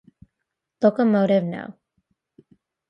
Locomotive 0.81 1.45
no. 1.53 1.63